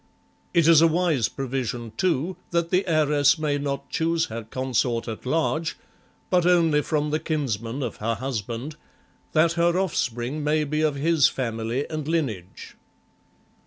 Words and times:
It 0.51 0.67
is 0.67 0.81
a 0.81 0.87
wise 0.87 1.29
provision, 1.29 1.91
too, 1.95 2.35
that 2.49 2.71
the 2.71 2.87
heiress 2.87 3.37
may 3.37 3.59
not 3.59 3.91
choose 3.91 4.25
her 4.33 4.41
consort 4.41 5.07
at 5.07 5.27
large, 5.27 5.77
but 6.31 6.43
only 6.43 6.81
from 6.81 7.11
the 7.11 7.19
kinsmen 7.19 7.83
of 7.83 7.97
her 7.97 8.15
husband, 8.15 8.77
that 9.33 9.51
her 9.51 9.77
offspring 9.77 10.43
may 10.43 10.63
be 10.63 10.81
of 10.81 10.95
his 10.95 11.27
family 11.27 11.87
and 11.87 12.07
lineage. 12.07 12.75